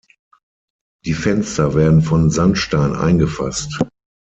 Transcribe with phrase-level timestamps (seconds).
[1.05, 3.83] Die Fenster werden von Sandstein eingefasst.